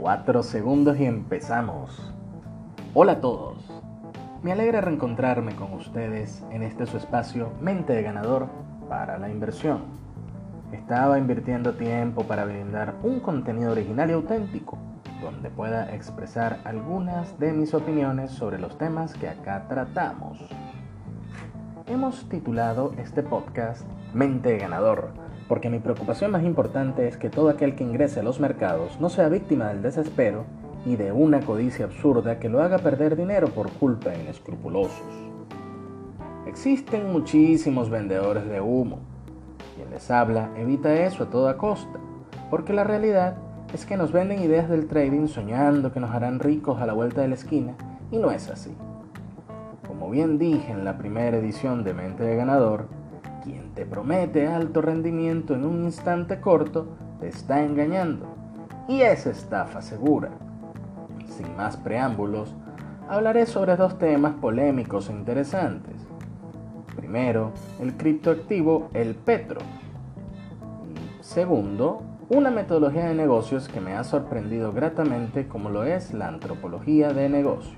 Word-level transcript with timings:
Cuatro 0.00 0.42
segundos 0.42 0.98
y 0.98 1.04
empezamos. 1.04 2.10
Hola 2.94 3.12
a 3.12 3.20
todos. 3.20 3.70
Me 4.42 4.50
alegra 4.50 4.80
reencontrarme 4.80 5.54
con 5.54 5.74
ustedes 5.74 6.42
en 6.50 6.62
este 6.62 6.86
su 6.86 6.96
espacio 6.96 7.52
Mente 7.60 7.92
de 7.92 8.02
Ganador 8.02 8.48
para 8.88 9.18
la 9.18 9.28
inversión. 9.28 9.82
Estaba 10.72 11.18
invirtiendo 11.18 11.74
tiempo 11.74 12.24
para 12.24 12.46
brindar 12.46 12.94
un 13.02 13.20
contenido 13.20 13.72
original 13.72 14.08
y 14.08 14.14
auténtico, 14.14 14.78
donde 15.20 15.50
pueda 15.50 15.94
expresar 15.94 16.60
algunas 16.64 17.38
de 17.38 17.52
mis 17.52 17.74
opiniones 17.74 18.30
sobre 18.30 18.58
los 18.58 18.78
temas 18.78 19.12
que 19.12 19.28
acá 19.28 19.66
tratamos. 19.68 20.38
Hemos 21.86 22.26
titulado 22.30 22.94
este 22.96 23.22
podcast 23.22 23.86
Mente 24.14 24.48
de 24.48 24.58
Ganador 24.60 25.29
porque 25.50 25.68
mi 25.68 25.80
preocupación 25.80 26.30
más 26.30 26.44
importante 26.44 27.08
es 27.08 27.16
que 27.16 27.28
todo 27.28 27.48
aquel 27.48 27.74
que 27.74 27.82
ingrese 27.82 28.20
a 28.20 28.22
los 28.22 28.38
mercados 28.38 29.00
no 29.00 29.10
sea 29.10 29.28
víctima 29.28 29.66
del 29.66 29.82
desespero 29.82 30.44
y 30.86 30.94
de 30.94 31.10
una 31.10 31.40
codicia 31.40 31.86
absurda 31.86 32.38
que 32.38 32.48
lo 32.48 32.62
haga 32.62 32.78
perder 32.78 33.16
dinero 33.16 33.48
por 33.48 33.68
culpa 33.72 34.10
de 34.10 34.20
inescrupulosos. 34.20 35.02
Existen 36.46 37.10
muchísimos 37.10 37.90
vendedores 37.90 38.48
de 38.48 38.60
humo. 38.60 39.00
Quien 39.74 39.90
les 39.90 40.08
habla 40.12 40.50
evita 40.56 40.94
eso 40.94 41.24
a 41.24 41.30
toda 41.30 41.56
costa, 41.56 41.98
porque 42.48 42.72
la 42.72 42.84
realidad 42.84 43.34
es 43.74 43.84
que 43.84 43.96
nos 43.96 44.12
venden 44.12 44.42
ideas 44.42 44.68
del 44.68 44.86
trading 44.86 45.26
soñando 45.26 45.92
que 45.92 45.98
nos 45.98 46.12
harán 46.12 46.38
ricos 46.38 46.80
a 46.80 46.86
la 46.86 46.92
vuelta 46.92 47.22
de 47.22 47.28
la 47.28 47.34
esquina 47.34 47.74
y 48.12 48.18
no 48.18 48.30
es 48.30 48.48
así. 48.48 48.70
Como 49.88 50.10
bien 50.10 50.38
dije 50.38 50.70
en 50.70 50.84
la 50.84 50.96
primera 50.96 51.38
edición 51.38 51.82
de 51.82 51.92
Mente 51.92 52.22
de 52.22 52.36
Ganador, 52.36 52.99
quien 53.42 53.74
te 53.74 53.86
promete 53.86 54.46
alto 54.46 54.82
rendimiento 54.82 55.54
en 55.54 55.64
un 55.64 55.84
instante 55.84 56.40
corto 56.40 56.96
te 57.18 57.28
está 57.28 57.62
engañando. 57.62 58.26
Y 58.88 59.02
es 59.02 59.26
estafa 59.26 59.82
segura. 59.82 60.30
Sin 61.26 61.56
más 61.56 61.76
preámbulos, 61.76 62.54
hablaré 63.08 63.46
sobre 63.46 63.76
dos 63.76 63.98
temas 63.98 64.34
polémicos 64.34 65.08
e 65.08 65.12
interesantes. 65.12 65.94
Primero, 66.96 67.52
el 67.80 67.96
criptoactivo 67.96 68.90
El 68.94 69.14
Petro. 69.14 69.60
Segundo, 71.20 72.02
una 72.28 72.50
metodología 72.50 73.06
de 73.06 73.14
negocios 73.14 73.68
que 73.68 73.80
me 73.80 73.94
ha 73.94 74.04
sorprendido 74.04 74.72
gratamente 74.72 75.48
como 75.48 75.70
lo 75.70 75.84
es 75.84 76.12
la 76.12 76.28
antropología 76.28 77.12
de 77.12 77.28
negocios. 77.28 77.76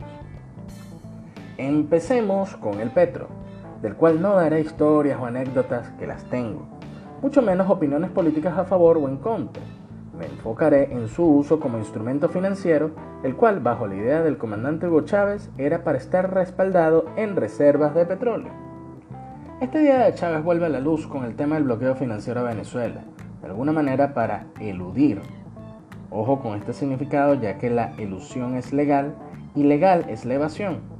Empecemos 1.58 2.56
con 2.56 2.80
el 2.80 2.90
Petro 2.90 3.41
del 3.82 3.96
cual 3.96 4.22
no 4.22 4.36
daré 4.36 4.60
historias 4.60 5.18
o 5.20 5.26
anécdotas 5.26 5.90
que 5.98 6.06
las 6.06 6.24
tengo, 6.24 6.66
mucho 7.20 7.42
menos 7.42 7.68
opiniones 7.68 8.10
políticas 8.10 8.56
a 8.56 8.64
favor 8.64 8.96
o 8.96 9.08
en 9.08 9.16
contra. 9.16 9.62
Me 10.16 10.26
enfocaré 10.26 10.92
en 10.92 11.08
su 11.08 11.24
uso 11.24 11.58
como 11.58 11.78
instrumento 11.78 12.28
financiero, 12.28 12.92
el 13.24 13.34
cual, 13.34 13.60
bajo 13.60 13.86
la 13.86 13.96
idea 13.96 14.22
del 14.22 14.38
comandante 14.38 14.86
Hugo 14.86 15.02
Chávez, 15.02 15.50
era 15.58 15.82
para 15.82 15.98
estar 15.98 16.32
respaldado 16.32 17.06
en 17.16 17.34
reservas 17.34 17.94
de 17.94 18.06
petróleo. 18.06 18.52
Este 19.60 19.78
día 19.78 19.98
de 19.98 20.14
Chávez 20.14 20.44
vuelve 20.44 20.66
a 20.66 20.68
la 20.68 20.80
luz 20.80 21.06
con 21.06 21.24
el 21.24 21.34
tema 21.34 21.56
del 21.56 21.64
bloqueo 21.64 21.94
financiero 21.94 22.40
a 22.40 22.44
Venezuela, 22.44 23.02
de 23.40 23.46
alguna 23.48 23.72
manera 23.72 24.14
para 24.14 24.46
eludir. 24.60 25.22
Ojo 26.10 26.40
con 26.40 26.58
este 26.58 26.72
significado 26.72 27.34
ya 27.34 27.58
que 27.58 27.70
la 27.70 27.94
elusión 27.96 28.54
es 28.56 28.72
legal 28.72 29.14
y 29.54 29.62
legal 29.62 30.04
es 30.08 30.24
la 30.24 30.34
evasión 30.34 30.91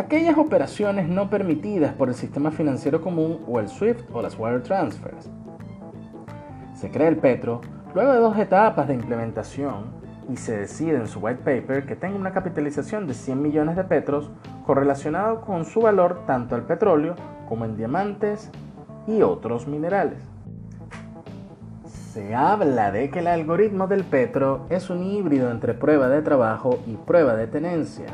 aquellas 0.00 0.38
operaciones 0.38 1.08
no 1.08 1.28
permitidas 1.28 1.92
por 1.92 2.08
el 2.08 2.14
sistema 2.14 2.50
financiero 2.50 3.00
común 3.02 3.40
o 3.46 3.60
el 3.60 3.68
SWIFT 3.68 4.10
o 4.12 4.22
las 4.22 4.38
wire 4.38 4.60
transfers. 4.60 5.30
Se 6.74 6.90
crea 6.90 7.08
el 7.08 7.18
Petro 7.18 7.60
luego 7.94 8.12
de 8.12 8.18
dos 8.18 8.38
etapas 8.38 8.88
de 8.88 8.94
implementación 8.94 10.00
y 10.32 10.36
se 10.36 10.56
decide 10.56 10.96
en 10.96 11.06
su 11.06 11.20
white 11.20 11.42
paper 11.44 11.84
que 11.84 11.96
tenga 11.96 12.16
una 12.16 12.32
capitalización 12.32 13.06
de 13.06 13.14
100 13.14 13.42
millones 13.42 13.76
de 13.76 13.84
petros 13.84 14.30
correlacionado 14.64 15.42
con 15.42 15.64
su 15.64 15.80
valor 15.80 16.22
tanto 16.26 16.54
al 16.54 16.62
petróleo 16.62 17.16
como 17.48 17.64
en 17.64 17.76
diamantes 17.76 18.50
y 19.06 19.22
otros 19.22 19.66
minerales. 19.66 20.18
Se 21.84 22.34
habla 22.34 22.90
de 22.90 23.10
que 23.10 23.18
el 23.18 23.26
algoritmo 23.26 23.86
del 23.86 24.04
petro 24.04 24.66
es 24.70 24.88
un 24.88 25.02
híbrido 25.02 25.50
entre 25.50 25.74
prueba 25.74 26.08
de 26.08 26.22
trabajo 26.22 26.78
y 26.86 26.96
prueba 26.96 27.34
de 27.34 27.46
tenencia 27.48 28.06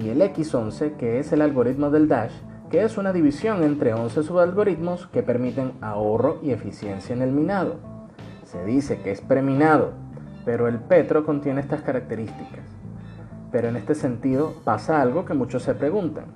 y 0.00 0.08
el 0.08 0.20
X11, 0.20 0.96
que 0.96 1.18
es 1.18 1.32
el 1.32 1.42
algoritmo 1.42 1.90
del 1.90 2.08
Dash, 2.08 2.32
que 2.70 2.82
es 2.82 2.98
una 2.98 3.12
división 3.12 3.62
entre 3.62 3.94
11 3.94 4.22
subalgoritmos 4.22 5.06
que 5.08 5.22
permiten 5.22 5.72
ahorro 5.80 6.38
y 6.42 6.50
eficiencia 6.50 7.14
en 7.14 7.22
el 7.22 7.32
minado. 7.32 7.76
Se 8.44 8.64
dice 8.64 9.00
que 9.02 9.12
es 9.12 9.20
preminado, 9.20 9.92
pero 10.44 10.68
el 10.68 10.78
Petro 10.78 11.24
contiene 11.24 11.60
estas 11.60 11.82
características. 11.82 12.64
Pero 13.52 13.68
en 13.68 13.76
este 13.76 13.94
sentido 13.94 14.54
pasa 14.64 15.00
algo 15.00 15.24
que 15.24 15.34
muchos 15.34 15.62
se 15.62 15.74
preguntan. 15.74 16.26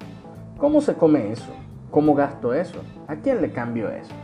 ¿Cómo 0.59 0.81
se 0.81 0.95
come 0.95 1.33
eso? 1.33 1.53
¿Cómo 1.91 2.15
gasto 2.15 2.55
eso? 2.55 2.81
¿A 3.09 3.17
quién 3.17 3.43
le 3.43 3.53
cambio 3.53 3.89
eso? 3.89 4.15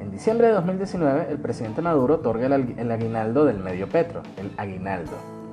En 0.00 0.10
diciembre 0.10 0.48
de 0.48 0.54
2019, 0.54 1.26
el 1.30 1.38
presidente 1.38 1.80
Maduro 1.82 2.14
otorga 2.14 2.46
el, 2.46 2.90
aguinaldo 2.90 3.44
del 3.44 3.58
medio 3.58 3.88
Petro, 3.88 4.22
el 4.36 4.50
aguinaldo. 4.56 5.12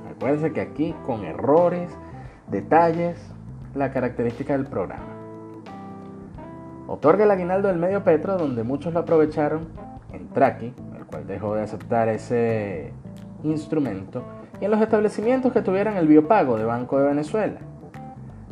Acuérdense 0.10 0.54
que 0.54 0.62
aquí 0.62 0.96
con 1.06 1.24
errores, 1.24 1.92
detalles, 2.50 3.18
la 3.76 3.92
característica 3.92 4.54
del 4.54 4.66
programa. 4.66 5.16
Otorga 6.88 7.26
el 7.26 7.32
aguinaldo 7.32 7.68
del 7.68 7.78
medio 7.78 8.04
Petro, 8.04 8.38
donde 8.38 8.64
muchos 8.64 8.94
lo 8.94 9.02
aprovecharon 9.02 9.68
en 10.12 10.28
Traki, 10.30 10.74
el 10.98 11.06
cual 11.06 11.28
dejó 11.28 11.54
de 11.54 11.62
aceptar 11.62 12.10
ese 12.10 12.94
instrumento, 13.44 14.24
y 14.60 14.66
en 14.66 14.72
los 14.72 14.82
establecimientos 14.82 15.54
que 15.54 15.62
tuvieran 15.62 15.98
el 15.98 16.08
biopago 16.08 16.58
de 16.58 16.66
Banco 16.66 17.00
de 17.00 17.08
Venezuela. 17.08 17.60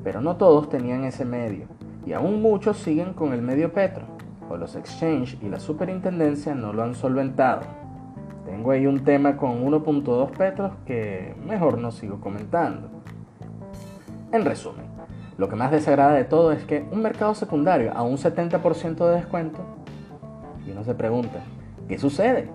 Pero 0.03 0.21
no 0.21 0.37
todos 0.37 0.69
tenían 0.69 1.03
ese 1.03 1.25
medio, 1.25 1.65
y 2.05 2.13
aún 2.13 2.41
muchos 2.41 2.77
siguen 2.77 3.13
con 3.13 3.33
el 3.33 3.41
medio 3.41 3.73
Petro, 3.73 4.05
o 4.49 4.55
los 4.55 4.75
exchange 4.75 5.37
y 5.41 5.49
la 5.49 5.59
superintendencia 5.59 6.53
no 6.53 6.73
lo 6.73 6.83
han 6.83 6.93
solventado. 6.93 7.61
Tengo 8.45 8.71
ahí 8.71 8.85
un 8.87 9.03
tema 9.03 9.35
con 9.35 9.65
1.2 9.65 10.31
petros 10.37 10.71
que 10.85 11.35
mejor 11.45 11.79
no 11.79 11.91
sigo 11.91 12.21
comentando. 12.21 12.96
En 14.31 14.43
resumen, 14.43 14.85
lo 15.37 15.47
que 15.47 15.55
más 15.55 15.71
desagrada 15.71 16.13
de 16.13 16.25
todo 16.25 16.51
es 16.51 16.65
que 16.65 16.85
un 16.91 17.01
mercado 17.01 17.33
secundario 17.33 17.93
a 17.93 18.03
un 18.03 18.17
70% 18.17 19.05
de 19.05 19.15
descuento, 19.15 19.59
y 20.65 20.71
uno 20.71 20.83
se 20.83 20.95
pregunta, 20.95 21.39
¿qué 21.87 21.97
sucede? 21.97 22.49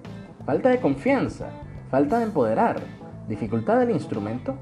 Falta 0.45 0.69
de 0.69 0.81
confianza, 0.81 1.49
falta 1.91 2.19
de 2.19 2.25
empoderar, 2.25 2.77
dificultad 3.27 3.79
del 3.79 3.91
instrumento, 3.91 4.55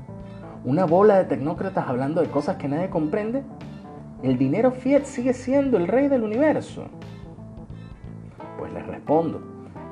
una 0.65 0.85
bola 0.85 1.19
de 1.19 1.25
tecnócratas 1.25 1.89
hablando 1.89 2.21
de 2.21 2.29
cosas 2.29 2.57
que 2.57 2.69
nadie 2.69 2.91
comprende. 2.91 3.43
El 4.23 4.37
dinero 4.39 4.71
fiat 4.71 5.05
sigue 5.05 5.33
siendo 5.33 5.79
el 5.79 5.89
rey 5.89 6.09
del 6.09 6.23
universo. 6.23 6.85
Pues 8.59 8.73
les 8.73 8.87
respondo, 8.87 9.41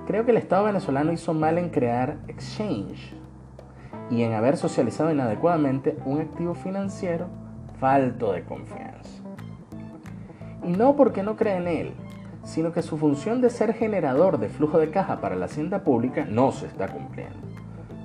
creo 0.07 0.25
que 0.25 0.31
el 0.31 0.37
Estado 0.37 0.67
venezolano 0.67 1.11
hizo 1.11 1.35
mal 1.35 1.59
en 1.59 1.71
crear 1.71 2.19
Exchange, 2.29 3.15
y 4.11 4.23
en 4.23 4.33
haber 4.33 4.57
socializado 4.57 5.11
inadecuadamente 5.11 5.97
un 6.05 6.21
activo 6.21 6.55
financiero 6.55 7.27
falto 7.79 8.33
de 8.33 8.45
confianza. 8.45 9.23
Y 10.65 10.71
no 10.73 10.97
porque 10.97 11.23
no 11.23 11.37
cree 11.37 11.57
en 11.57 11.69
él, 11.69 11.93
sino 12.43 12.73
que 12.73 12.83
su 12.83 12.97
función 12.97 13.41
de 13.41 13.51
ser 13.51 13.75
generador 13.75 14.39
de 14.39 14.49
flujo 14.49 14.79
de 14.79 14.91
caja 14.91 15.21
para 15.21 15.37
la 15.37 15.47
hacienda 15.47 15.85
pública 15.85 16.25
no 16.25 16.51
se 16.53 16.67
está 16.67 16.89
cumpliendo. 16.89 17.37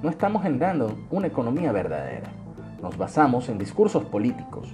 No 0.02 0.10
estamos 0.10 0.44
generando 0.44 0.96
una 1.12 1.28
economía 1.28 1.72
verdadera. 1.72 2.30
Nos 2.82 2.98
basamos 2.98 3.48
en 3.48 3.58
discursos 3.58 4.04
políticos, 4.04 4.68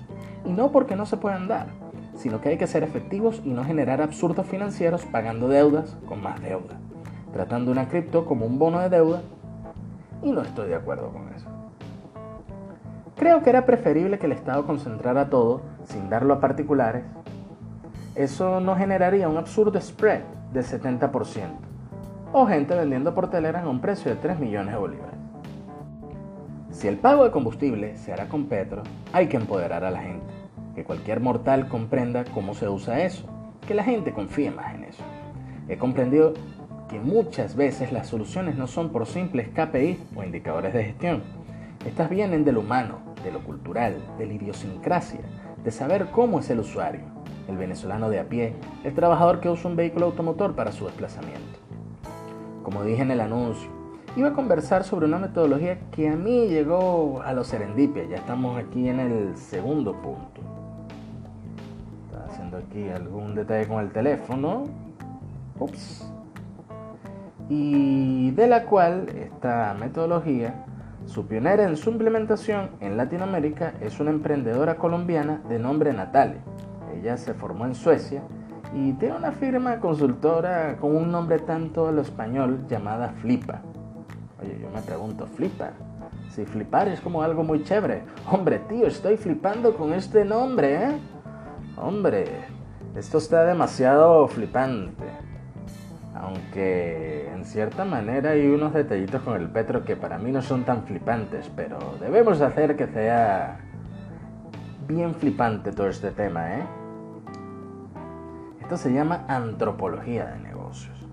y 0.43 0.51
no 0.51 0.71
porque 0.71 0.95
no 0.95 1.05
se 1.05 1.17
puedan 1.17 1.47
dar, 1.47 1.67
sino 2.15 2.41
que 2.41 2.49
hay 2.49 2.57
que 2.57 2.67
ser 2.67 2.83
efectivos 2.83 3.41
y 3.45 3.51
no 3.51 3.63
generar 3.63 4.01
absurdos 4.01 4.47
financieros 4.47 5.05
pagando 5.05 5.47
deudas 5.47 5.95
con 6.07 6.21
más 6.21 6.41
deuda, 6.41 6.79
tratando 7.31 7.71
una 7.71 7.87
cripto 7.87 8.25
como 8.25 8.45
un 8.45 8.57
bono 8.57 8.79
de 8.79 8.89
deuda 8.89 9.21
y 10.21 10.31
no 10.31 10.41
estoy 10.41 10.69
de 10.69 10.75
acuerdo 10.75 11.11
con 11.11 11.29
eso. 11.33 11.47
Creo 13.15 13.43
que 13.43 13.49
era 13.49 13.65
preferible 13.65 14.17
que 14.17 14.27
el 14.27 14.31
Estado 14.31 14.65
concentrara 14.65 15.29
todo 15.29 15.61
sin 15.83 16.09
darlo 16.09 16.33
a 16.33 16.39
particulares. 16.39 17.03
Eso 18.15 18.59
no 18.59 18.75
generaría 18.75 19.27
un 19.27 19.37
absurdo 19.37 19.79
spread 19.79 20.21
de 20.53 20.61
70%, 20.61 21.11
o 22.33 22.45
gente 22.45 22.75
vendiendo 22.75 23.13
por 23.13 23.29
teleras 23.29 23.63
a 23.63 23.69
un 23.69 23.81
precio 23.81 24.11
de 24.11 24.17
3 24.17 24.39
millones 24.39 24.73
de 24.73 24.79
bolívares. 24.79 25.19
Si 26.71 26.87
el 26.87 26.97
pago 26.97 27.25
de 27.25 27.31
combustible 27.31 27.97
se 27.97 28.13
hará 28.13 28.29
con 28.29 28.45
Petro, 28.45 28.83
hay 29.11 29.27
que 29.27 29.37
empoderar 29.37 29.83
a 29.83 29.91
la 29.91 29.99
gente, 29.99 30.25
que 30.75 30.85
cualquier 30.85 31.19
mortal 31.19 31.67
comprenda 31.67 32.23
cómo 32.33 32.53
se 32.53 32.69
usa 32.69 33.01
eso, 33.01 33.25
que 33.67 33.73
la 33.73 33.83
gente 33.83 34.13
confíe 34.13 34.49
más 34.49 34.73
en 34.75 34.85
eso. 34.85 35.03
He 35.67 35.77
comprendido 35.77 36.33
que 36.89 36.99
muchas 36.99 37.55
veces 37.55 37.91
las 37.91 38.07
soluciones 38.07 38.57
no 38.57 38.67
son 38.67 38.89
por 38.89 39.05
simples 39.05 39.47
KPI 39.49 39.99
o 40.15 40.23
indicadores 40.23 40.73
de 40.73 40.83
gestión. 40.83 41.21
Estas 41.85 42.09
vienen 42.09 42.43
de 42.43 42.51
lo 42.51 42.61
humano, 42.61 42.99
de 43.23 43.31
lo 43.31 43.39
cultural, 43.43 43.95
de 44.17 44.25
la 44.25 44.33
idiosincrasia, 44.33 45.21
de 45.63 45.71
saber 45.71 46.07
cómo 46.07 46.39
es 46.39 46.49
el 46.49 46.59
usuario, 46.59 47.01
el 47.47 47.57
venezolano 47.57 48.09
de 48.09 48.19
a 48.19 48.27
pie, 48.27 48.55
el 48.83 48.93
trabajador 48.93 49.39
que 49.39 49.49
usa 49.49 49.69
un 49.69 49.77
vehículo 49.77 50.07
automotor 50.07 50.55
para 50.55 50.71
su 50.71 50.85
desplazamiento. 50.85 51.59
Como 52.63 52.83
dije 52.83 53.03
en 53.03 53.11
el 53.11 53.21
anuncio, 53.21 53.69
iba 54.15 54.29
a 54.29 54.33
conversar 54.33 54.83
sobre 54.83 55.05
una 55.05 55.19
metodología 55.19 55.79
que 55.91 56.09
a 56.09 56.15
mí 56.15 56.47
llegó 56.47 57.21
a 57.23 57.33
los 57.33 57.47
serendipia. 57.47 58.05
Ya 58.05 58.17
estamos 58.17 58.57
aquí 58.57 58.89
en 58.89 58.99
el 58.99 59.37
segundo 59.37 59.93
punto. 59.93 60.41
Estaba 62.07 62.25
haciendo 62.25 62.57
aquí 62.57 62.89
algún 62.89 63.35
detalle 63.35 63.67
con 63.67 63.79
el 63.79 63.91
teléfono. 63.91 64.65
Ups. 65.59 66.05
Y 67.49 68.31
de 68.31 68.47
la 68.47 68.65
cual 68.65 69.09
esta 69.09 69.75
metodología, 69.79 70.65
su 71.07 71.25
pionera 71.25 71.63
en 71.63 71.75
su 71.75 71.89
implementación 71.89 72.69
en 72.79 72.95
Latinoamérica, 72.95 73.73
es 73.81 73.99
una 73.99 74.11
emprendedora 74.11 74.75
colombiana 74.75 75.41
de 75.49 75.57
nombre 75.57 75.91
Natalia. 75.91 76.41
Ella 76.95 77.17
se 77.17 77.33
formó 77.33 77.65
en 77.65 77.73
Suecia 77.73 78.21
y 78.73 78.93
tiene 78.93 79.15
una 79.15 79.31
firma 79.31 79.79
consultora 79.79 80.77
con 80.79 80.95
un 80.95 81.11
nombre 81.11 81.39
tanto 81.39 81.87
a 81.87 81.91
lo 81.91 82.01
español 82.01 82.67
llamada 82.69 83.09
Flipa. 83.21 83.61
Oye, 84.41 84.59
yo 84.61 84.69
me 84.69 84.81
pregunto, 84.81 85.25
¿flipar? 85.25 85.73
Si 86.29 86.45
flipar 86.45 86.87
es 86.87 87.01
como 87.01 87.23
algo 87.23 87.43
muy 87.43 87.63
chévere. 87.63 88.03
Hombre, 88.31 88.59
tío, 88.69 88.85
estoy 88.85 89.17
flipando 89.17 89.75
con 89.75 89.93
este 89.93 90.23
nombre, 90.23 90.75
¿eh? 90.75 90.91
Hombre, 91.75 92.25
esto 92.95 93.17
está 93.17 93.43
demasiado 93.45 94.27
flipante. 94.27 95.03
Aunque 96.29 97.27
en 97.33 97.43
cierta 97.43 97.85
manera 97.85 98.31
hay 98.31 98.45
unos 98.45 98.71
detallitos 98.71 99.23
con 99.23 99.41
el 99.41 99.49
Petro 99.49 99.83
que 99.83 99.95
para 99.95 100.19
mí 100.19 100.31
no 100.31 100.43
son 100.43 100.63
tan 100.63 100.83
flipantes, 100.83 101.49
pero 101.55 101.79
debemos 101.99 102.39
hacer 102.41 102.75
que 102.75 102.85
sea 102.85 103.61
bien 104.87 105.15
flipante 105.15 105.71
todo 105.71 105.87
este 105.87 106.11
tema, 106.11 106.59
¿eh? 106.59 106.63
Esto 108.61 108.77
se 108.77 108.93
llama 108.93 109.25
antropología 109.27 110.27
de 110.27 110.39
negocios. 110.39 111.07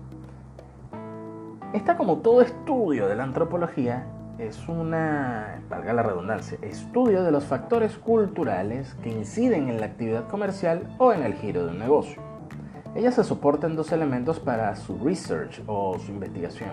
Esta, 1.73 1.97
como 1.97 2.17
todo 2.17 2.43
estudio 2.43 3.07
de 3.07 3.15
la 3.15 3.23
antropología, 3.23 4.05
es 4.37 4.69
una, 4.69 5.63
valga 5.67 5.93
la 5.93 6.03
redundancia, 6.03 6.59
estudio 6.61 7.23
de 7.23 7.31
los 7.31 7.43
factores 7.43 7.97
culturales 7.97 8.93
que 9.01 9.09
inciden 9.09 9.67
en 9.67 9.79
la 9.79 9.87
actividad 9.87 10.27
comercial 10.27 10.95
o 10.99 11.11
en 11.11 11.23
el 11.23 11.33
giro 11.33 11.65
de 11.65 11.71
un 11.71 11.79
negocio. 11.79 12.26
Ella 12.95 13.11
se 13.11 13.23
soporta 13.23 13.67
en 13.67 13.75
dos 13.75 13.91
elementos 13.91 14.39
para 14.39 14.75
su 14.75 14.97
research 14.97 15.61
o 15.67 15.99
su 15.99 16.11
investigación, 16.11 16.71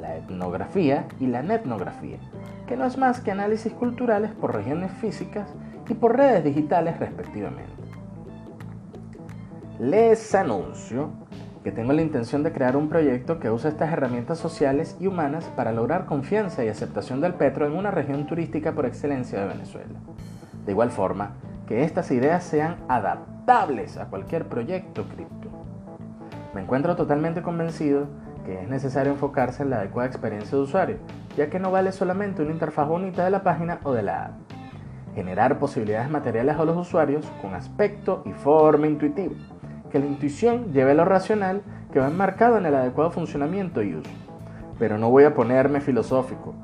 la 0.00 0.16
etnografía 0.16 1.06
y 1.18 1.26
la 1.26 1.42
netnografía, 1.42 2.18
que 2.66 2.76
no 2.76 2.84
es 2.84 2.96
más 2.96 3.20
que 3.20 3.32
análisis 3.32 3.72
culturales 3.72 4.30
por 4.32 4.54
regiones 4.54 4.92
físicas 4.92 5.48
y 5.88 5.94
por 5.94 6.16
redes 6.16 6.44
digitales 6.44 6.98
respectivamente. 6.98 7.70
Les 9.78 10.34
anuncio 10.34 11.10
que 11.62 11.70
tengo 11.70 11.92
la 11.92 12.02
intención 12.02 12.42
de 12.42 12.52
crear 12.52 12.76
un 12.76 12.88
proyecto 12.88 13.38
que 13.38 13.50
use 13.50 13.68
estas 13.68 13.92
herramientas 13.92 14.38
sociales 14.38 14.96
y 15.00 15.06
humanas 15.06 15.44
para 15.54 15.72
lograr 15.72 16.06
confianza 16.06 16.64
y 16.64 16.68
aceptación 16.68 17.20
del 17.20 17.34
petro 17.34 17.66
en 17.66 17.72
una 17.72 17.90
región 17.90 18.26
turística 18.26 18.72
por 18.72 18.86
excelencia 18.86 19.40
de 19.40 19.48
Venezuela. 19.48 20.00
De 20.64 20.72
igual 20.72 20.90
forma, 20.90 21.34
que 21.66 21.84
estas 21.84 22.10
ideas 22.10 22.42
sean 22.42 22.78
adaptables 23.42 23.96
a 23.96 24.06
cualquier 24.06 24.46
proyecto 24.48 25.04
cripto. 25.04 25.48
Me 26.54 26.62
encuentro 26.62 26.94
totalmente 26.94 27.42
convencido 27.42 28.06
que 28.44 28.60
es 28.60 28.68
necesario 28.68 29.12
enfocarse 29.12 29.62
en 29.62 29.70
la 29.70 29.78
adecuada 29.78 30.08
experiencia 30.08 30.56
de 30.56 30.64
usuario, 30.64 30.96
ya 31.36 31.48
que 31.48 31.58
no 31.58 31.70
vale 31.70 31.92
solamente 31.92 32.42
una 32.42 32.52
interfaz 32.52 32.88
bonita 32.88 33.24
de 33.24 33.30
la 33.30 33.42
página 33.42 33.80
o 33.84 33.92
de 33.92 34.02
la 34.02 34.26
app. 34.26 34.32
Generar 35.14 35.58
posibilidades 35.58 36.10
materiales 36.10 36.56
a 36.56 36.64
los 36.64 36.76
usuarios 36.76 37.26
con 37.40 37.54
aspecto 37.54 38.22
y 38.24 38.32
forma 38.32 38.86
intuitiva 38.86 39.34
que 39.90 39.98
la 39.98 40.06
intuición 40.06 40.72
lleve 40.72 40.94
lo 40.94 41.04
racional 41.04 41.60
que 41.92 42.00
va 42.00 42.08
enmarcado 42.08 42.56
en 42.56 42.64
el 42.64 42.74
adecuado 42.74 43.10
funcionamiento 43.10 43.82
y 43.82 43.94
uso. 43.94 44.10
Pero 44.78 44.96
no 44.96 45.10
voy 45.10 45.24
a 45.24 45.34
ponerme 45.34 45.80
filosófico, 45.80 46.54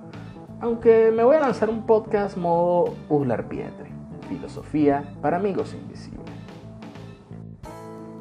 aunque 0.60 1.12
me 1.14 1.24
voy 1.24 1.36
a 1.36 1.40
lanzar 1.40 1.68
un 1.68 1.84
podcast 1.84 2.38
modo 2.38 2.94
Uslar 3.10 3.46
Pietre, 3.48 3.90
filosofía 4.28 5.04
para 5.20 5.36
amigos 5.36 5.74
invisibles. 5.74 6.27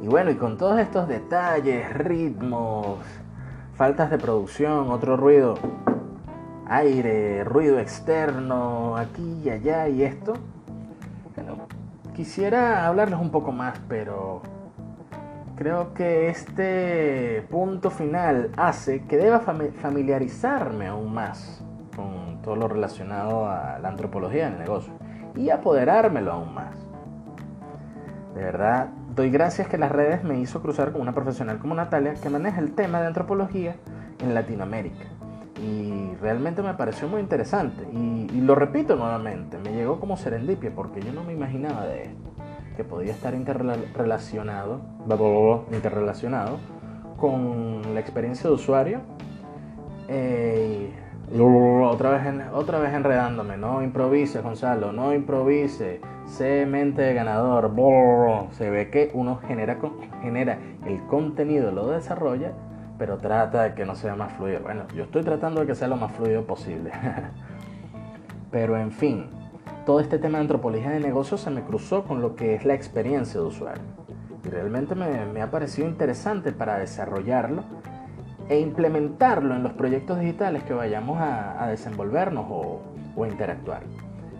Y 0.02 0.08
bueno, 0.08 0.32
y 0.32 0.36
con 0.36 0.58
todos 0.58 0.80
estos 0.80 1.08
detalles, 1.08 1.94
ritmos, 1.94 3.00
faltas 3.74 4.10
de 4.10 4.18
producción, 4.18 4.92
otro 4.92 5.18
ruido, 5.18 5.56
aire, 6.68 7.44
ruido 7.44 7.80
externo, 7.80 8.96
aquí 8.98 9.42
y 9.44 9.50
allá 9.50 9.88
y 9.90 10.04
esto, 10.04 10.34
bueno, 11.36 11.68
quisiera 12.16 12.88
hablarles 12.88 13.20
un 13.20 13.32
poco 13.32 13.52
más, 13.52 13.80
pero 13.88 14.42
Creo 15.58 15.96
que 15.96 16.30
este 16.30 17.44
punto 17.50 17.90
final 17.90 18.52
hace 18.58 19.06
que 19.06 19.18
deba 19.18 19.40
familiarizarme 19.40 20.86
aún 20.86 21.12
más 21.16 21.64
con 21.96 22.44
todo 22.44 22.56
lo 22.56 22.68
relacionado 22.68 23.50
a 23.50 23.80
la 23.80 23.90
antropología 23.90 24.52
del 24.52 24.60
negocio 24.60 24.94
y 25.36 25.50
apoderármelo 25.50 26.32
aún 26.32 26.54
más. 26.54 26.76
De 28.36 28.44
verdad, 28.44 28.90
doy 29.18 29.32
gracias 29.32 29.68
que 29.68 29.80
las 29.80 29.92
redes 29.92 30.24
me 30.24 30.40
hizo 30.40 30.62
cruzar 30.62 30.92
con 30.92 31.02
una 31.02 31.12
profesional 31.12 31.58
como 31.58 31.74
Natalia 31.74 32.14
que 32.14 32.30
maneja 32.30 32.60
el 32.62 32.74
tema 32.74 33.02
de 33.02 33.08
antropología 33.08 33.76
en 34.20 34.36
Latinoamérica. 34.36 35.06
Y 35.60 36.14
realmente 36.22 36.62
me 36.62 36.76
pareció 36.76 37.08
muy 37.08 37.20
interesante. 37.20 37.84
Y, 37.92 38.40
lo 38.42 38.54
repito 38.54 38.96
nuevamente, 38.96 39.58
me 39.58 39.74
llegó 39.74 40.00
como 40.00 40.16
serendipia 40.16 40.72
porque 40.74 41.02
yo 41.02 41.12
no 41.12 41.24
me 41.24 41.34
imaginaba 41.34 41.86
de 41.88 42.04
esto 42.04 42.30
que 42.78 42.84
podía 42.84 43.12
estar 43.12 43.34
interrelacionado, 43.34 44.82
interrelacionado 45.72 46.60
con 47.18 47.82
la 47.96 48.00
experiencia 48.00 48.48
de 48.48 48.56
usuario. 48.56 49.02
Eh, 50.08 50.92
otra, 51.90 52.12
vez 52.12 52.46
otra 52.54 52.80
vez 52.80 52.94
enredándome, 52.94 53.58
no 53.58 53.82
improvise 53.82 54.42
Gonzalo, 54.42 54.94
no 54.94 55.12
improvise, 55.12 56.02
sé 56.28 56.66
mente 56.66 57.14
ganador, 57.14 57.72
se 58.52 58.70
ve 58.70 58.90
que 58.90 59.10
uno 59.14 59.38
genera, 59.48 59.78
genera 60.22 60.60
el 60.86 61.02
contenido, 61.08 61.72
lo 61.72 61.88
desarrolla, 61.88 62.52
pero 62.98 63.18
trata 63.18 63.64
de 63.64 63.74
que 63.74 63.86
no 63.86 63.96
sea 63.96 64.16
más 64.16 64.34
fluido. 64.34 64.62
Bueno, 64.62 64.84
yo 64.96 65.04
estoy 65.04 65.24
tratando 65.24 65.62
de 65.62 65.68
que 65.68 65.76
sea 65.76 65.88
lo 65.88 65.96
más 65.96 66.12
fluido 66.12 66.46
posible. 66.46 66.92
pero 68.52 68.78
en 68.78 68.92
fin, 68.92 69.28
todo 69.86 70.00
este 70.00 70.20
tema 70.20 70.38
de 70.38 70.44
antropología 70.44 70.90
de 70.90 71.00
negocios 71.00 71.42
se 71.42 71.50
me 71.50 71.62
cruzó 71.62 72.04
con 72.04 72.22
lo 72.22 72.36
que 72.36 72.56
es 72.56 72.66
la 72.66 72.74
experiencia 72.74 73.40
de 73.40 73.48
usuario. 73.48 73.84
Y 74.44 74.50
realmente 74.50 74.96
me, 74.96 75.42
ha 75.42 75.52
parecido 75.52 75.88
interesante 75.88 76.52
para 76.52 76.78
desarrollarlo 76.78 77.64
e 78.50 78.60
implementarlo 78.60 79.56
en 79.56 79.64
los 79.64 79.74
proyectos 79.74 80.20
digitales 80.20 80.64
que 80.64 80.74
vayamos 80.74 81.18
a, 81.20 81.68
desenvolvernos 81.68 82.46
o, 82.50 82.82
o 83.16 83.26
interactuar. 83.26 83.84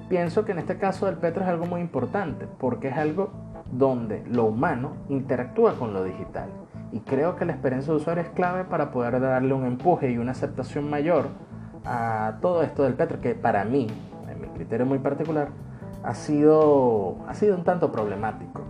Pienso 0.10 0.46
que 0.46 0.54
en 0.54 0.60
este 0.60 0.78
caso 0.78 1.06
del 1.06 1.16
Petro 1.16 1.44
es 1.44 1.50
algo 1.50 1.66
muy 1.66 1.82
importante 1.82 2.48
porque 2.60 2.90
es 2.90 2.98
algo 2.98 3.32
donde 3.72 4.24
lo 4.28 4.46
humano 4.46 4.94
interactúa 5.10 5.74
con 5.74 5.94
lo 5.94 6.04
digital. 6.04 6.50
Y 6.92 7.02
creo 7.02 7.36
que 7.36 7.46
la 7.46 7.52
experiencia 7.52 7.92
de 7.92 7.98
usuario 7.98 8.24
es 8.24 8.30
clave 8.30 8.64
para 8.64 8.92
poder 8.92 9.20
darle 9.20 9.54
un 9.54 9.66
empuje 9.66 10.10
y 10.10 10.18
una 10.18 10.32
aceptación 10.32 10.90
mayor 10.90 11.28
a 11.86 12.38
todo 12.42 12.64
esto 12.64 12.84
del 12.84 12.94
Petro, 12.94 13.20
que 13.20 13.36
para 13.36 13.66
mí 13.66 13.88
criterio 14.58 14.86
muy 14.86 15.00
particular, 15.00 15.50
ha 16.04 16.14
sido, 16.14 17.18
ha 17.28 17.34
sido 17.34 17.56
un 17.56 17.64
tanto 17.64 17.92
problemático. 17.92 18.64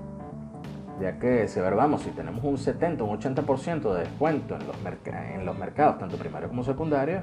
Ya 0.99 1.19
que, 1.19 1.47
si 1.47 1.59
vamos, 1.59 2.01
si 2.01 2.09
tenemos 2.11 2.43
un 2.43 2.57
70, 2.57 3.03
un 3.03 3.19
80% 3.19 3.93
de 3.93 3.99
descuento 4.01 4.55
en 4.55 4.67
los, 4.67 4.75
en 5.05 5.45
los 5.45 5.57
mercados, 5.57 5.99
tanto 5.99 6.17
primario 6.17 6.49
como 6.49 6.63
secundario, 6.63 7.21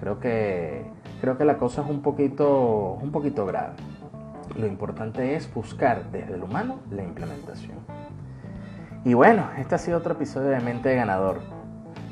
creo 0.00 0.18
que, 0.18 0.84
creo 1.20 1.36
que 1.38 1.44
la 1.44 1.58
cosa 1.58 1.82
es 1.82 1.88
un 1.88 2.02
poquito, 2.02 2.98
un 3.00 3.10
poquito 3.10 3.46
grave. 3.46 3.74
Lo 4.56 4.66
importante 4.66 5.36
es 5.36 5.52
buscar 5.52 6.10
desde 6.10 6.34
el 6.34 6.42
humano 6.42 6.80
la 6.90 7.02
implementación. 7.02 7.78
Y 9.04 9.14
bueno, 9.14 9.48
este 9.58 9.74
ha 9.74 9.78
sido 9.78 9.98
otro 9.98 10.14
episodio 10.14 10.48
de 10.50 10.60
Mente 10.60 10.88
de 10.88 10.96
Ganador. 10.96 11.40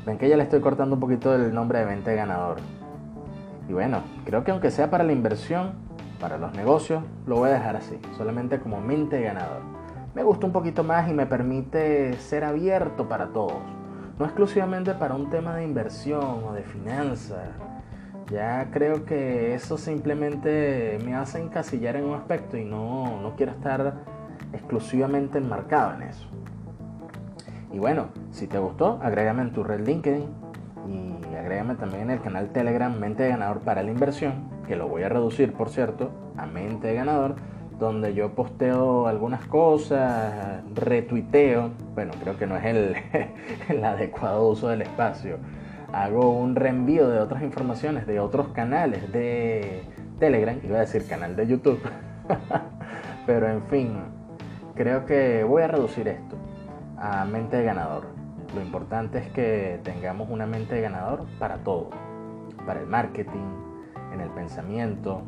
Ven 0.05 0.17
que 0.17 0.29
ya 0.29 0.37
le 0.37 0.43
estoy 0.43 0.61
cortando 0.61 0.95
un 0.95 1.01
poquito 1.01 1.35
el 1.35 1.53
nombre 1.53 1.79
de 1.79 1.85
Mente 1.85 2.11
de 2.11 2.15
Ganador. 2.15 2.57
Y 3.67 3.73
bueno, 3.73 4.01
creo 4.25 4.43
que 4.43 4.51
aunque 4.51 4.71
sea 4.71 4.89
para 4.89 5.03
la 5.03 5.11
inversión, 5.11 5.73
para 6.19 6.37
los 6.37 6.53
negocios, 6.53 7.03
lo 7.25 7.37
voy 7.37 7.49
a 7.49 7.53
dejar 7.53 7.75
así, 7.75 7.99
solamente 8.17 8.59
como 8.59 8.81
mente 8.81 9.21
ganador. 9.21 9.61
Me 10.15 10.23
gusta 10.23 10.45
un 10.45 10.51
poquito 10.51 10.83
más 10.83 11.09
y 11.09 11.13
me 11.13 11.25
permite 11.25 12.13
ser 12.13 12.43
abierto 12.43 13.07
para 13.07 13.27
todos, 13.27 13.61
no 14.17 14.25
exclusivamente 14.25 14.93
para 14.95 15.15
un 15.15 15.29
tema 15.29 15.55
de 15.55 15.63
inversión 15.63 16.43
o 16.47 16.53
de 16.53 16.63
finanzas. 16.63 17.47
Ya 18.31 18.69
creo 18.71 19.05
que 19.05 19.55
eso 19.55 19.77
simplemente 19.77 20.99
me 21.03 21.15
hace 21.15 21.41
encasillar 21.41 21.95
en 21.95 22.05
un 22.05 22.15
aspecto 22.15 22.57
y 22.57 22.65
no, 22.65 23.19
no 23.21 23.35
quiero 23.35 23.53
estar 23.53 23.95
exclusivamente 24.53 25.39
enmarcado 25.39 25.95
en 25.95 26.03
eso. 26.03 26.27
Y 27.71 27.79
bueno, 27.79 28.09
si 28.31 28.47
te 28.47 28.57
gustó, 28.59 28.99
agrégame 29.01 29.41
en 29.43 29.53
tu 29.53 29.63
red 29.63 29.85
LinkedIn 29.85 30.27
y 31.31 31.35
agrégame 31.35 31.75
también 31.75 32.03
en 32.03 32.11
el 32.11 32.21
canal 32.21 32.49
Telegram 32.49 32.95
Mente 32.97 33.23
de 33.23 33.29
Ganador 33.29 33.59
para 33.59 33.83
la 33.83 33.91
Inversión 33.91 34.59
que 34.69 34.75
lo 34.75 34.87
voy 34.87 35.01
a 35.01 35.09
reducir, 35.09 35.51
por 35.51 35.69
cierto, 35.69 36.11
a 36.37 36.45
mente 36.45 36.89
de 36.89 36.93
ganador, 36.93 37.33
donde 37.79 38.13
yo 38.13 38.35
posteo 38.35 39.07
algunas 39.07 39.43
cosas, 39.45 40.61
retuiteo, 40.75 41.71
bueno, 41.95 42.11
creo 42.21 42.37
que 42.37 42.45
no 42.45 42.55
es 42.55 42.65
el, 42.65 42.95
el 43.69 43.83
adecuado 43.83 44.47
uso 44.47 44.67
del 44.67 44.83
espacio, 44.83 45.37
hago 45.93 46.31
un 46.31 46.55
reenvío 46.55 47.07
de 47.09 47.19
otras 47.19 47.43
informaciones 47.43 48.05
de 48.07 48.19
otros 48.19 48.49
canales 48.49 49.11
de 49.11 49.83
Telegram, 50.19 50.59
iba 50.63 50.77
a 50.77 50.81
decir 50.81 51.07
canal 51.07 51.35
de 51.35 51.47
YouTube, 51.47 51.79
pero 53.25 53.49
en 53.49 53.63
fin, 53.63 53.99
creo 54.75 55.05
que 55.05 55.43
voy 55.43 55.63
a 55.63 55.67
reducir 55.67 56.07
esto 56.07 56.35
a 56.97 57.25
mente 57.25 57.57
de 57.57 57.63
ganador. 57.63 58.07
Lo 58.53 58.61
importante 58.61 59.19
es 59.19 59.29
que 59.29 59.79
tengamos 59.83 60.29
una 60.29 60.45
mente 60.45 60.75
de 60.75 60.81
ganador 60.81 61.25
para 61.37 61.57
todo, 61.57 61.89
para 62.65 62.79
el 62.79 62.87
marketing, 62.87 63.45
en 64.13 64.21
el 64.21 64.29
pensamiento, 64.29 65.21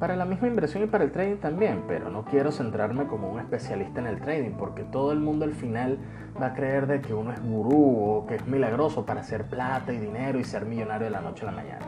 para 0.00 0.16
la 0.16 0.24
misma 0.24 0.48
inversión 0.48 0.82
y 0.82 0.86
para 0.86 1.04
el 1.04 1.12
trading 1.12 1.36
también, 1.36 1.84
pero 1.86 2.08
no 2.08 2.24
quiero 2.24 2.50
centrarme 2.50 3.06
como 3.06 3.30
un 3.30 3.38
especialista 3.38 4.00
en 4.00 4.06
el 4.06 4.18
trading, 4.18 4.52
porque 4.52 4.82
todo 4.82 5.12
el 5.12 5.20
mundo 5.20 5.44
al 5.44 5.52
final 5.52 5.98
va 6.40 6.46
a 6.46 6.54
creer 6.54 6.86
de 6.86 7.02
que 7.02 7.12
uno 7.12 7.32
es 7.32 7.42
gurú 7.42 7.98
o 8.02 8.26
que 8.26 8.36
es 8.36 8.46
milagroso 8.46 9.04
para 9.04 9.20
hacer 9.20 9.44
plata 9.44 9.92
y 9.92 9.98
dinero 9.98 10.40
y 10.40 10.44
ser 10.44 10.64
millonario 10.64 11.04
de 11.04 11.10
la 11.10 11.20
noche 11.20 11.42
a 11.42 11.50
la 11.50 11.56
mañana. 11.56 11.84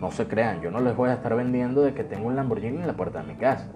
No 0.00 0.10
se 0.10 0.26
crean, 0.26 0.60
yo 0.60 0.72
no 0.72 0.80
les 0.80 0.96
voy 0.96 1.10
a 1.10 1.14
estar 1.14 1.36
vendiendo 1.36 1.82
de 1.82 1.94
que 1.94 2.02
tengo 2.02 2.26
un 2.26 2.34
Lamborghini 2.34 2.78
en 2.78 2.86
la 2.88 2.94
puerta 2.94 3.22
de 3.22 3.32
mi 3.32 3.38
casa, 3.38 3.70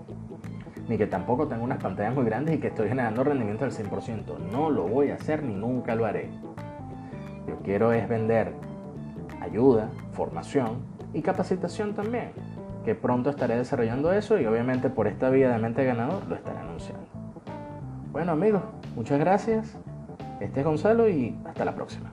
ni 0.88 0.98
que 0.98 1.06
tampoco 1.06 1.46
tengo 1.46 1.62
unas 1.62 1.80
pantallas 1.80 2.12
muy 2.12 2.24
grandes 2.24 2.56
y 2.56 2.58
que 2.58 2.66
estoy 2.66 2.88
generando 2.88 3.22
rendimiento 3.22 3.64
del 3.64 3.72
100%. 3.72 4.50
No 4.50 4.68
lo 4.68 4.88
voy 4.88 5.10
a 5.10 5.14
hacer 5.14 5.44
ni 5.44 5.54
nunca 5.54 5.94
lo 5.94 6.06
haré. 6.06 6.28
Yo 7.46 7.56
quiero 7.62 7.92
es 7.92 8.08
vender 8.08 8.52
ayuda, 9.40 9.90
formación 10.10 10.78
y 11.14 11.22
capacitación 11.22 11.94
también 11.94 12.55
que 12.86 12.94
pronto 12.94 13.30
estaré 13.30 13.56
desarrollando 13.56 14.12
eso 14.12 14.38
y 14.38 14.46
obviamente 14.46 14.88
por 14.88 15.08
esta 15.08 15.28
vía 15.28 15.50
de 15.50 15.58
mente 15.58 15.84
ganador 15.84 16.24
lo 16.28 16.36
estaré 16.36 16.60
anunciando. 16.60 17.04
Bueno 18.12 18.30
amigos, 18.30 18.62
muchas 18.94 19.18
gracias. 19.18 19.76
Este 20.40 20.60
es 20.60 20.66
Gonzalo 20.66 21.08
y 21.08 21.36
hasta 21.44 21.64
la 21.64 21.74
próxima. 21.74 22.12